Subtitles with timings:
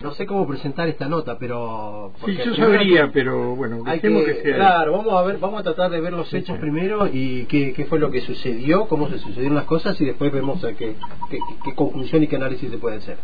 [0.00, 2.12] No sé cómo presentar esta nota, pero...
[2.24, 6.00] Sí, yo sabría, pero bueno, hay que, Claro, vamos a ver, vamos a tratar de
[6.00, 9.64] ver los hechos primero y qué, qué, fue lo que sucedió, cómo se sucedieron las
[9.64, 10.94] cosas y después vemos qué,
[11.30, 13.18] qué, qué conclusión y qué análisis se puede hacer.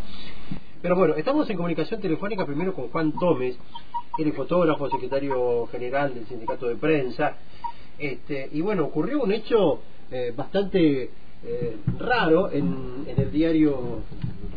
[0.81, 3.57] Pero bueno, estamos en comunicación telefónica primero con Juan Gómez,
[4.17, 7.37] él es fotógrafo, secretario general del sindicato de prensa.
[7.97, 9.79] Este, y bueno, ocurrió un hecho
[10.11, 11.09] eh, bastante
[11.43, 14.01] eh, raro en, en, el diario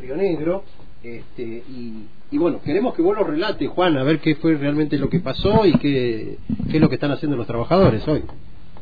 [0.00, 0.64] Río Negro.
[1.02, 5.08] Este, y, bueno, queremos que vos lo relate, Juan, a ver qué fue realmente lo
[5.08, 6.38] que pasó y qué,
[6.70, 8.24] qué es lo que están haciendo los trabajadores hoy.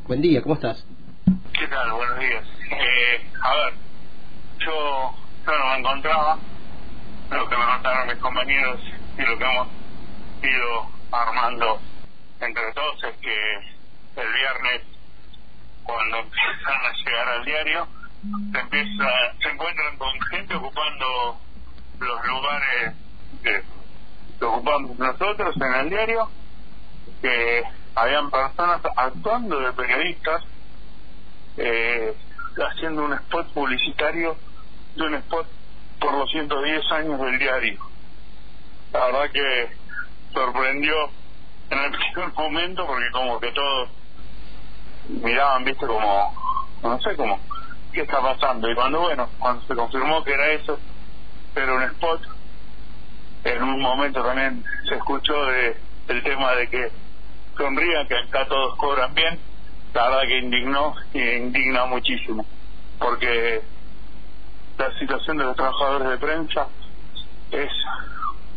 [0.06, 0.86] Buen día, ¿cómo estás?
[1.52, 1.92] ¿Qué tal?
[1.92, 2.44] Buenos días.
[2.70, 3.74] Eh, a ver,
[4.60, 5.14] yo,
[5.46, 6.38] yo no me encontraba,
[7.30, 8.80] lo que me contaron mis compañeros
[9.18, 9.68] y lo que hemos
[10.42, 11.80] ido armando
[12.40, 14.82] entre todos es que el viernes
[15.84, 17.88] cuando empiezan a llegar al diario
[18.52, 19.08] se empieza
[19.40, 21.38] se encuentran con gente ocupando
[22.00, 22.94] los lugares
[23.42, 23.62] que,
[24.44, 26.28] ocupamos nosotros en el diario
[27.22, 27.62] que
[27.94, 30.44] habían personas actuando de periodistas
[31.56, 32.14] eh,
[32.70, 34.36] haciendo un spot publicitario
[34.94, 35.46] de un spot
[36.00, 37.80] por los 110 años del diario.
[38.92, 39.70] La verdad que
[40.32, 40.94] sorprendió
[41.70, 43.88] en el primer momento porque como que todos
[45.08, 46.34] miraban, viste, como,
[46.82, 47.40] no sé, cómo
[47.96, 48.70] ¿qué está pasando?
[48.70, 50.78] Y cuando, bueno, cuando se confirmó que era eso,
[51.56, 52.20] era un spot,
[53.44, 55.76] en un momento también se escuchó de
[56.08, 56.90] el tema de que
[57.56, 59.38] sonrían, que acá todos cobran bien,
[59.94, 62.44] la verdad que indignó y indigna muchísimo,
[62.98, 63.62] porque
[64.78, 66.68] la situación de los trabajadores de prensa
[67.50, 67.70] es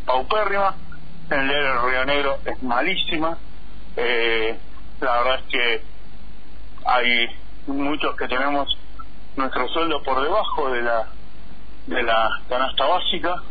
[0.05, 0.75] paupérrima,
[1.29, 3.37] en el Río Negro es malísima,
[3.95, 4.57] eh,
[4.99, 5.83] la verdad es que
[6.85, 7.27] hay
[7.67, 8.67] muchos que tenemos
[9.35, 11.07] nuestro sueldo por debajo de la
[11.89, 13.43] de la canasta básica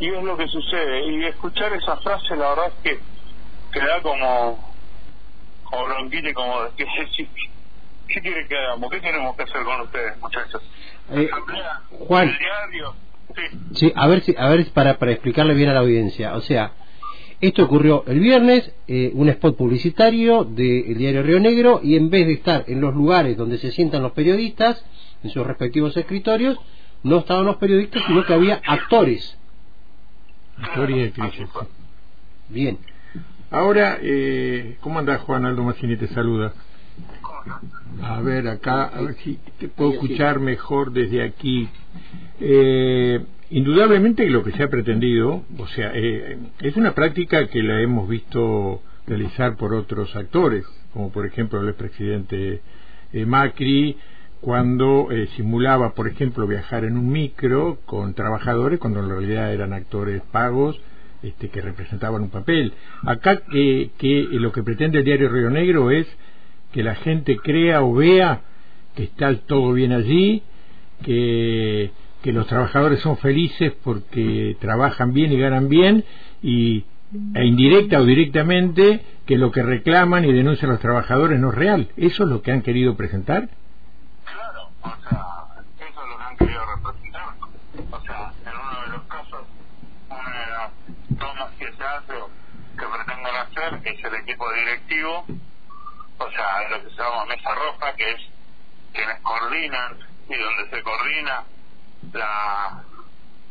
[0.00, 3.00] y es lo que sucede y escuchar esa frase la verdad es que,
[3.72, 4.72] que da como
[5.64, 6.86] como bronquite como que
[8.08, 8.90] ¿qué quiere que hagamos?
[8.90, 10.62] ¿qué tenemos que hacer con ustedes muchachos?
[11.10, 11.28] Eh,
[11.90, 12.32] Juan.
[13.74, 13.92] Sí.
[13.94, 16.34] a ver si, a ver para, para explicarle bien a la audiencia.
[16.36, 16.72] O sea,
[17.40, 22.26] esto ocurrió el viernes, eh, un spot publicitario del diario Río Negro, y en vez
[22.26, 24.84] de estar en los lugares donde se sientan los periodistas,
[25.24, 26.58] en sus respectivos escritorios,
[27.02, 29.38] no estaban los periodistas, sino que había actores.
[30.58, 32.78] Actores y Bien.
[33.50, 35.96] Ahora, eh, ¿cómo anda Juan Aldo Massini?
[35.96, 36.52] Te saluda.
[38.02, 41.68] A ver, acá, a ver si te puedo escuchar mejor desde aquí.
[42.40, 43.20] Eh,
[43.50, 48.08] indudablemente lo que se ha pretendido, o sea, eh, es una práctica que la hemos
[48.08, 52.60] visto realizar por otros actores, como por ejemplo el expresidente
[53.12, 53.96] eh, Macri,
[54.42, 60.20] cuando simulaba, por ejemplo, viajar en un micro con trabajadores, cuando en realidad eran actores
[60.32, 60.78] pagos,
[61.22, 62.72] este, que representaban un papel.
[63.04, 66.08] Acá que lo que pretende el diario Río Negro es
[66.72, 68.40] que la gente crea o vea
[68.96, 70.42] que está todo bien allí,
[71.04, 71.92] que,
[72.22, 76.04] que los trabajadores son felices porque trabajan bien y ganan bien,
[76.42, 76.84] y
[77.34, 81.88] e indirecta o directamente que lo que reclaman y denuncian los trabajadores no es real.
[81.96, 83.48] ¿Eso es lo que han querido presentar?
[84.82, 85.46] O sea,
[85.78, 87.34] eso es lo que han querido representar.
[87.90, 89.46] O sea, en uno de los casos,
[90.08, 90.70] una de las
[91.18, 92.14] tomas que se hace
[92.78, 95.26] que pretenden hacer es el equipo directivo
[96.22, 98.20] o sea, lo que se llama mesa roja, que es
[98.92, 99.98] quienes coordinan
[100.28, 101.44] y donde se coordina
[102.12, 102.82] la,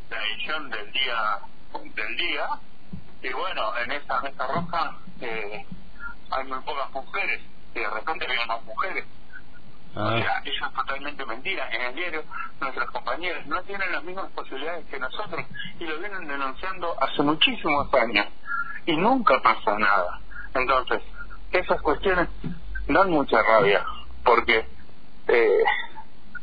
[0.09, 1.39] la edición del día
[1.95, 2.47] del día
[3.21, 5.65] y bueno, en esa mesa roja eh,
[6.31, 7.41] hay muy pocas mujeres
[7.73, 9.05] y de repente hay más mujeres.
[9.95, 10.17] O ah.
[10.17, 11.69] sea, eso es totalmente mentira.
[11.71, 12.23] En el diario,
[12.59, 15.45] nuestras compañeras no tienen las mismas posibilidades que nosotros
[15.79, 18.27] y lo vienen denunciando hace muchísimos años
[18.85, 20.19] y nunca pasa nada.
[20.53, 21.01] Entonces,
[21.51, 22.29] esas cuestiones
[22.87, 23.85] dan mucha rabia,
[24.23, 24.65] porque,
[25.27, 25.63] eh,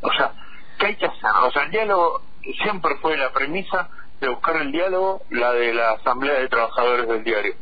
[0.03, 0.33] o sea,
[0.79, 1.31] ¿qué hay que hacer?
[1.43, 2.23] O sea, el diálogo
[2.63, 3.89] siempre fue la premisa
[4.21, 7.55] de buscar el diálogo, la de la Asamblea de Trabajadores del Diario.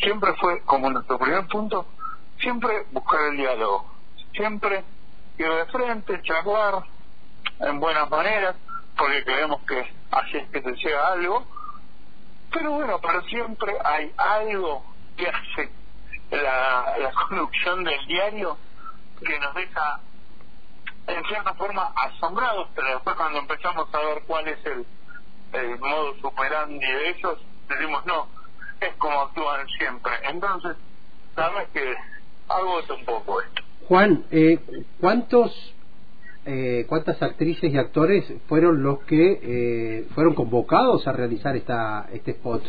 [0.00, 1.86] Siempre fue, como nuestro primer punto,
[2.40, 3.86] siempre buscar el diálogo.
[4.34, 4.84] Siempre
[5.38, 6.84] ir de frente, charlar
[7.60, 8.56] en buenas maneras,
[8.96, 9.80] porque creemos que
[10.10, 11.46] así es que se llega algo.
[12.52, 14.84] Pero bueno, pero siempre hay algo
[15.16, 15.70] que hace
[16.30, 18.58] la, la conducción del diario
[19.24, 20.00] que nos deja
[21.06, 24.86] en cierta forma asombrados, pero después cuando empezamos a ver cuál es el,
[25.52, 27.38] el modo superandi de ellos,
[27.68, 28.28] decimos no,
[28.80, 30.12] es como actúan siempre.
[30.24, 30.76] Entonces,
[31.34, 31.94] sabes que
[32.48, 33.61] algo es un poco esto.
[33.88, 34.58] Juan, eh,
[35.00, 35.52] ¿cuántos
[36.44, 42.32] eh, cuántas actrices y actores fueron los que eh, fueron convocados a realizar esta este
[42.32, 42.64] spot.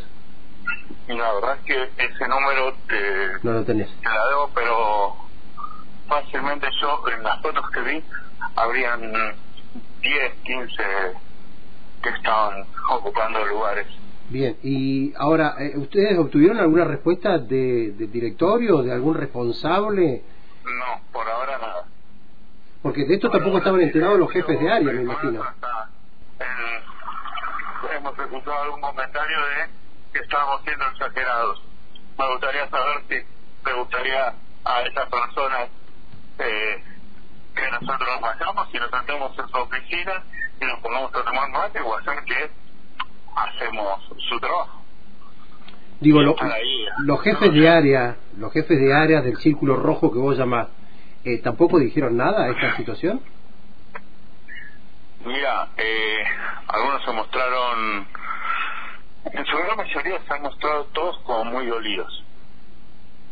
[1.08, 3.90] La verdad es que ese número te, no lo tenés.
[4.00, 5.16] te la debo, pero
[6.08, 8.04] fácilmente yo en las fotos que vi
[8.56, 9.02] habrían
[10.02, 10.84] 10, 15
[12.04, 13.88] que estaban ocupando lugares.
[14.30, 20.22] Bien, y ahora, eh, ¿ustedes obtuvieron alguna respuesta de, del directorio, de algún responsable?
[20.64, 21.86] No, por ahora nada.
[22.84, 25.42] Porque de esto tampoco estaban enterados los jefes de área, me imagino.
[27.96, 29.70] hemos escuchado algún comentario de
[30.12, 31.64] que estábamos siendo exagerados.
[32.20, 34.34] Me gustaría saber si te gustaría
[34.66, 35.70] a esas personas
[36.40, 36.84] eh,
[37.56, 40.24] que nosotros nos vayamos y nos sentemos en su oficina
[40.60, 42.52] y nos pongamos a tomar mate o hacer que
[43.36, 44.82] hacemos su trabajo.
[46.02, 46.36] Digo, lo,
[47.06, 50.68] los jefes de área, los jefes de área del círculo rojo que vos llamás,
[51.26, 53.22] eh, ¿tampoco dijeron nada a esta situación?
[55.26, 56.24] Mira, eh,
[56.68, 58.08] algunos se mostraron,
[59.32, 62.24] en su gran mayoría se han mostrado todos como muy dolidos.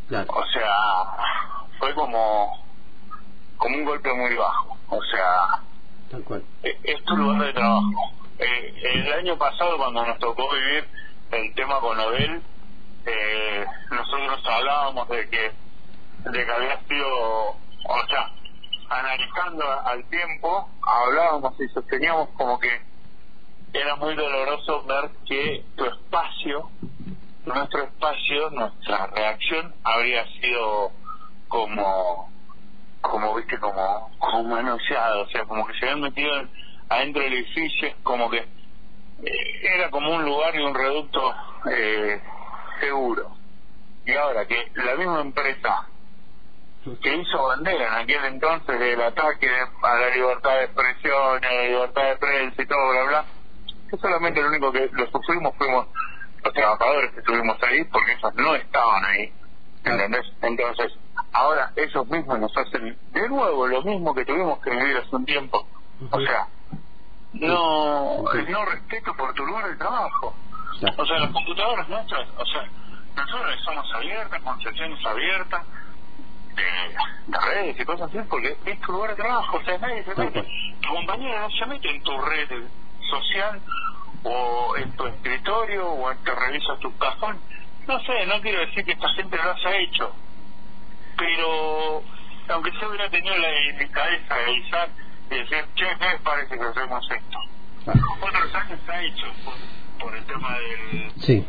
[0.08, 0.28] Claro.
[0.34, 2.64] O sea, fue como,
[3.58, 4.78] como un golpe muy bajo.
[4.90, 5.64] O sea,
[6.12, 6.44] Tal cual.
[6.64, 8.14] eh, es tu lugar de trabajo.
[8.40, 10.86] Eh, el año pasado, cuando nos tocó vivir
[11.32, 12.42] el tema con Nobel,
[13.06, 15.52] eh, nosotros hablábamos de que,
[16.30, 18.30] de que había sido, o sea,
[18.90, 22.70] analizando al tiempo, hablábamos y sosteníamos como que
[23.74, 26.70] era muy doloroso ver que tu espacio,
[27.46, 30.92] nuestro espacio, nuestra reacción habría sido
[31.48, 32.30] como,
[33.02, 36.50] como viste, como, como manoseado, o sea, como que se habían metido en-
[36.90, 41.34] adentro del edificio, como que eh, era como un lugar y un reducto
[41.72, 42.22] eh,
[42.82, 43.32] seguro.
[44.06, 45.88] Y ahora que la misma empresa
[47.02, 49.50] que hizo bandera en aquel entonces del ataque
[49.84, 53.26] a la libertad de expresión, a la libertad de prensa y todo, bla, bla,
[53.90, 55.88] que solamente lo único que lo sufrimos fuimos
[56.44, 59.32] los trabajadores que estuvimos ahí porque esos no estaban ahí.
[59.84, 60.26] ¿Entendés?
[60.42, 60.94] Entonces,
[61.34, 65.26] ahora esos mismos nos hacen de nuevo lo mismo que tuvimos que vivir hace un
[65.26, 65.68] tiempo.
[66.10, 66.48] O sea,
[67.34, 70.36] no, no respeto por tu lugar de trabajo.
[70.98, 72.68] O sea, las computadoras nuestras, o sea,
[73.16, 75.64] nosotros somos abiertas, con sesiones abiertas,
[76.56, 76.64] de,
[77.28, 80.16] de redes y cosas así, porque es tu lugar de trabajo, o sea, nadie se
[80.16, 80.44] mete,
[80.82, 82.50] tu compañero no se mete en tu red
[83.10, 83.62] social
[84.24, 87.40] o en tu escritorio o en te revisa tu cajón.
[87.88, 90.14] No sé, no quiero decir que esta gente lo haya hecho,
[91.18, 92.04] pero
[92.50, 94.90] aunque se hubiera tenido la delicadeza de avisar
[95.30, 97.38] y decir, che, me parece que hacemos esto.
[98.22, 99.54] Otros años se ha hecho por,
[100.00, 101.46] por el tema del, Sí.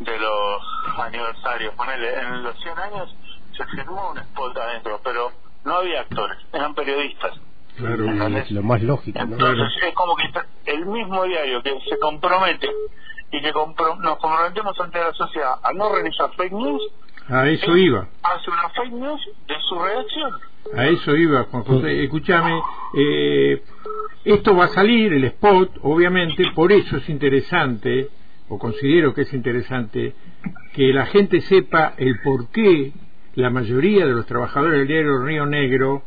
[0.00, 0.62] de los
[0.98, 1.74] aniversarios.
[1.74, 3.14] Ponele, en los 100 años
[3.56, 5.32] se firmó un spot adentro, pero
[5.64, 7.32] no había actores, eran periodistas.
[7.76, 8.04] Claro.
[8.06, 8.50] ¿Entendés?
[8.52, 9.32] Lo más lógico, ¿no?
[9.34, 10.24] Entonces es como que
[10.72, 12.68] el mismo diario que se compromete
[13.32, 16.82] y que compro- nos comprometemos ante la sociedad a no realizar fake news,
[17.28, 18.08] A eso iba.
[18.22, 20.32] hace una fake news de su redacción.
[20.74, 22.04] A eso iba, Juan José.
[22.04, 22.60] Escúchame,
[22.96, 23.62] eh,
[24.24, 28.08] esto va a salir, el spot, obviamente, por eso es interesante,
[28.48, 30.14] o considero que es interesante,
[30.72, 32.92] que la gente sepa el por qué
[33.36, 36.02] la mayoría de los trabajadores del diario Río Negro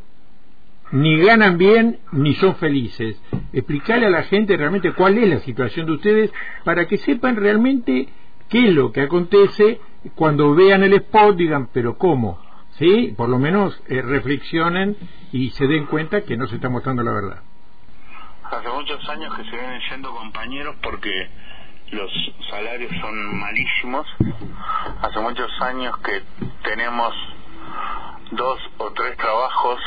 [0.92, 3.22] ni ganan bien ni son felices.
[3.54, 6.34] Explicarle a la gente realmente cuál es la situación de ustedes
[6.64, 8.10] para que sepan realmente
[8.50, 9.80] qué es lo que acontece
[10.16, 12.42] cuando vean el spot, digan, pero ¿cómo?
[12.72, 13.14] ¿Sí?
[13.16, 14.98] Por lo menos eh, reflexionen
[15.32, 17.44] y se den cuenta que no se está mostrando la verdad.
[18.44, 21.30] Hace muchos años que se vienen yendo compañeros porque
[21.92, 22.12] los
[22.50, 24.08] salarios son malísimos.
[25.02, 26.24] Hace muchos años que
[26.64, 27.14] tenemos
[28.32, 29.80] dos o tres trabajos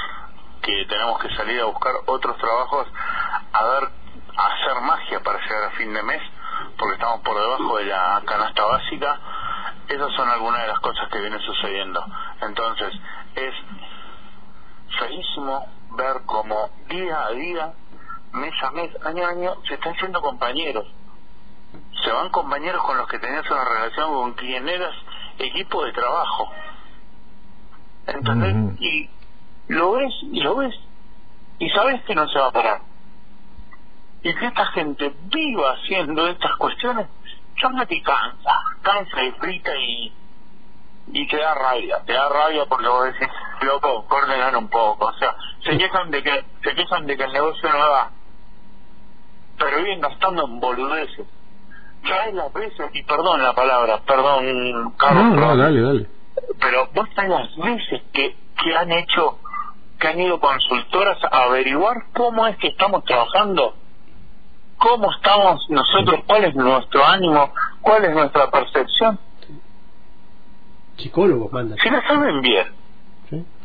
[0.62, 2.86] que tenemos que salir a buscar otros trabajos
[3.52, 3.88] a ver
[4.36, 6.22] a hacer magia para llegar a fin de mes
[6.78, 9.20] porque estamos por debajo de la canasta básica
[9.88, 12.04] esas son algunas de las cosas que vienen sucediendo
[12.40, 12.92] entonces
[13.34, 13.54] es
[14.98, 15.66] feísimo
[15.96, 17.72] ver como día a día
[18.32, 20.86] mes a mes, año a año, se están siendo compañeros.
[22.02, 24.94] Se van compañeros con los que tenías una relación con quien eras
[25.38, 26.50] equipo de trabajo.
[28.06, 28.80] ¿Entendés?
[28.80, 29.10] Y
[29.68, 30.74] lo ves, y lo ves,
[31.58, 32.80] y sabes que no se va a parar.
[34.22, 37.06] Y que esta gente viva haciendo estas cuestiones,
[37.60, 38.50] ya no te cansa,
[38.82, 40.12] cansa y frita y,
[41.08, 43.28] y te da rabia, te da rabia porque vos decís,
[43.62, 47.32] loco, coordinan un poco, o sea, se quejan de que, se quejan de que el
[47.32, 48.10] negocio no va,
[49.58, 51.26] pero vienen gastando en boludeces.
[52.08, 52.90] ¿Sabes las veces?
[52.94, 56.06] Y perdón la palabra, perdón, Carlos, No, no, pero- dale, dale.
[56.60, 59.38] pero vos sabés las veces que, que han hecho
[60.00, 63.76] que han ido consultoras a averiguar cómo es que estamos trabajando,
[64.76, 69.16] cómo estamos nosotros, cuál es nuestro ánimo, cuál es nuestra percepción.
[70.96, 71.78] Psicólogos mandan.
[71.78, 72.66] Si lo saben bien,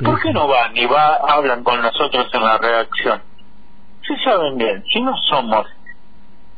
[0.03, 3.22] ¿por qué no van y va, hablan con nosotros en la redacción?
[4.08, 5.65] Si saben bien, si no somos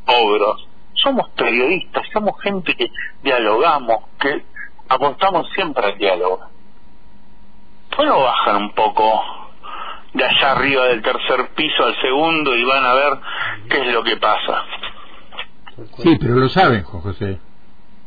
[0.07, 0.67] ogros,
[1.01, 2.87] somos periodistas, somos gente que
[3.23, 4.43] dialogamos, que
[4.87, 6.39] apostamos siempre al diálogo.
[7.95, 9.21] ¿Puedo bajar un poco
[10.13, 13.13] de allá arriba del tercer piso al segundo y van a ver
[13.69, 14.63] qué es lo que pasa?
[15.97, 17.39] Sí, pero lo saben, Juan José.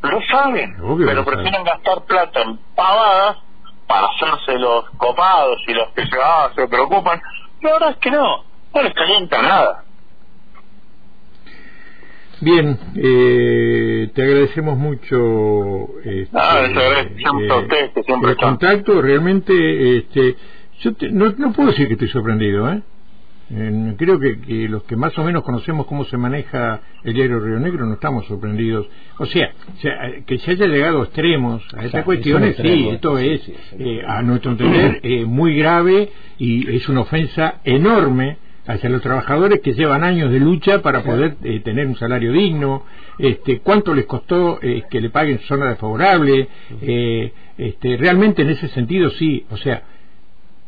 [0.01, 1.65] Lo saben, Obvio pero lo prefieren saben.
[1.65, 3.37] gastar plata en pavadas
[3.87, 7.21] para hacerse los copados y los que se, ah, se preocupan.
[7.61, 9.83] La verdad es que no, no les calienta nada.
[12.41, 19.01] Bien, eh, te agradecemos mucho este, Ah, les agradecemos a ustedes que siempre el contacto.
[19.01, 20.35] Realmente, este,
[20.81, 22.81] yo te- no, no puedo decir que estoy sorprendido, ¿eh?
[23.55, 27.39] Eh, creo que, que los que más o menos conocemos cómo se maneja el diario
[27.39, 28.87] Río Negro no estamos sorprendidos.
[29.19, 29.51] O sea,
[29.83, 33.41] eh, que se haya llegado a extremos, a estas cuestiones, es sí, esto es,
[33.79, 36.09] eh, a nuestro entender, eh, muy grave
[36.39, 41.35] y es una ofensa enorme hacia los trabajadores que llevan años de lucha para poder
[41.43, 42.83] eh, tener un salario digno,
[43.17, 46.47] este, cuánto les costó eh, que le paguen zona desfavorable,
[46.81, 49.83] eh, este, realmente en ese sentido sí, o sea,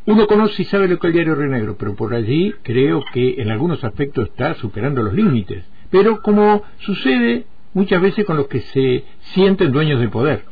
[0.04, 3.02] uno conoce y sabe lo que es el diario Río Negro, pero por allí creo
[3.12, 5.64] que en algunos aspectos está superando los límites.
[5.90, 10.44] Pero como sucede muchas veces con los que se sienten dueños del poder.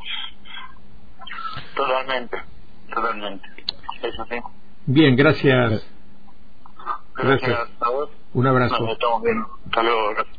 [1.76, 2.36] Totalmente,
[2.92, 3.48] totalmente.
[4.02, 4.36] Eso sí.
[4.86, 5.93] Bien, gracias.
[7.16, 7.68] Gracias, Gracias.
[7.80, 8.10] a vos.
[8.34, 8.80] Un abrazo.
[8.80, 9.46] Nos estamos viendo.
[9.66, 10.10] Hasta luego.
[10.14, 10.36] gracias.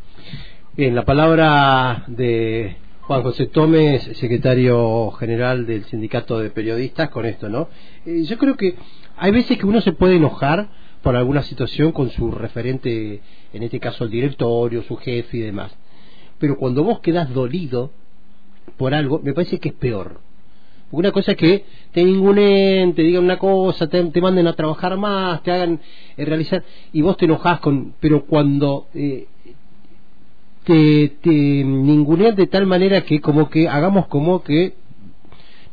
[0.74, 7.48] Bien, la palabra de Juan José Gómez, secretario general del Sindicato de Periodistas, con esto,
[7.50, 7.70] ¿no?
[8.06, 8.76] Eh, yo creo que
[9.18, 10.70] hay veces que uno se puede enojar
[11.02, 13.22] por alguna situación con su referente,
[13.54, 15.78] en este caso el directorio, su jefe y demás.
[16.40, 17.92] Pero cuando vos quedás dolido
[18.78, 20.20] por algo, me parece que es peor.
[20.92, 24.98] Una cosa es que te ningunen, te digan una cosa, te, te manden a trabajar
[24.98, 25.80] más, te hagan
[26.16, 26.64] eh, realizar,
[26.94, 27.94] y vos te enojás con.
[28.00, 29.28] Pero cuando eh,
[30.64, 34.76] te, te ningunean de tal manera que, como que hagamos como que.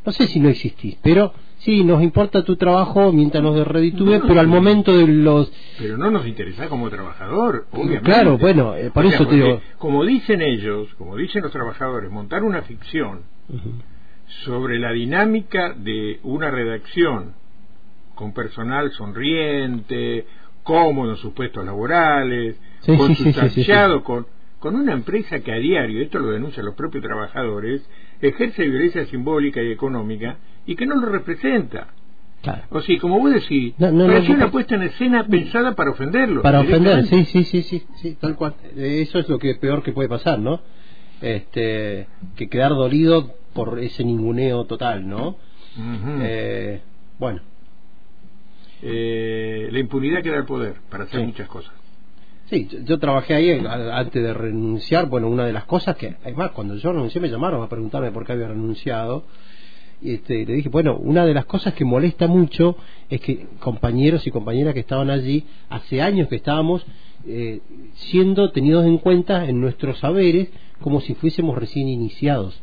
[0.05, 4.27] No sé si no existís, pero sí, nos importa tu trabajo mientras nos reditúe, No,
[4.27, 5.49] pero al momento de los.
[5.77, 8.03] Pero no nos interesa como trabajador, obviamente.
[8.03, 9.61] Claro, bueno, eh, por O sea, eso te digo.
[9.77, 13.21] Como dicen ellos, como dicen los trabajadores, montar una ficción
[14.43, 17.33] sobre la dinámica de una redacción
[18.15, 20.25] con personal sonriente,
[20.63, 24.03] cómodo en sus puestos laborales, Sí, sí, sí, sí, sí, consustanciado, sí.
[24.03, 24.27] con,
[24.59, 27.81] con una empresa que a diario, esto lo denuncian los propios trabajadores,
[28.21, 31.87] ejerce violencia simbólica y económica y que no lo representa.
[32.41, 32.63] Claro.
[32.71, 34.51] O sea, como vos decís, No, no, no, una no.
[34.51, 36.41] puesta en escena pensada para ofenderlo.
[36.41, 38.55] Para ofender, sí, sí, sí, sí, sí, tal cual.
[38.75, 40.59] Eso es lo que peor que puede pasar, ¿no?
[41.21, 45.37] Este, que quedar dolido por ese ninguneo total, ¿no?
[46.21, 46.81] Eh,
[47.19, 47.41] bueno,
[48.85, 51.25] Eh, la impunidad que da el poder para hacer Sí.
[51.25, 51.73] muchas cosas.
[52.49, 55.07] sí, yo, yo trabajé ahí a- antes de renunciar.
[55.07, 58.25] Bueno, una de las cosas que, además, cuando yo renuncié me llamaron a preguntarme por
[58.25, 59.23] qué había renunciado.
[60.01, 62.75] Y este, le dije, bueno, una de las cosas que molesta mucho
[63.09, 66.85] es que compañeros y compañeras que estaban allí, hace años que estábamos
[67.25, 67.61] eh,
[67.95, 70.49] siendo tenidos en cuenta en nuestros saberes
[70.81, 72.61] como si fuésemos recién iniciados.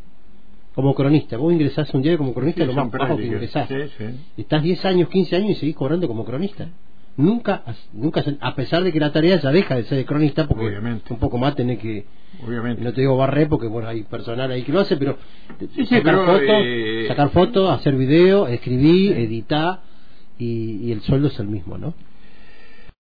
[0.80, 3.68] Como cronista, vos ingresás un día como cronista, Sí, lo más bajo que ingresás.
[3.68, 4.04] Sí, sí.
[4.38, 6.68] Estás 10 años, 15 años y seguís cobrando como cronista.
[7.18, 10.68] Nunca, nunca, a pesar de que la tarea ya deja de ser de cronista, porque
[10.68, 11.12] Obviamente.
[11.12, 12.06] un poco más tenés que,
[12.46, 12.82] Obviamente.
[12.82, 15.18] no te digo barrer porque bueno hay personal ahí que lo hace, pero
[15.90, 19.80] sacar fotos, eh, sacar fotos, hacer video, escribir, editar
[20.38, 21.92] y, y el sueldo es el mismo, ¿no?